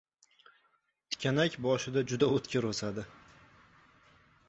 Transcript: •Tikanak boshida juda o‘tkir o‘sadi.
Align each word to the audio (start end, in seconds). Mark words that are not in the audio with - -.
•Tikanak 1.09 1.59
boshida 1.67 2.05
juda 2.13 2.33
o‘tkir 2.39 2.71
o‘sadi. 2.73 3.09